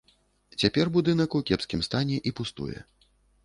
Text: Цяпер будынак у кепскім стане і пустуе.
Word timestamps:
Цяпер 0.63 0.85
будынак 0.95 1.37
у 1.41 1.43
кепскім 1.51 1.87
стане 1.91 2.21
і 2.31 2.37
пустуе. 2.41 2.77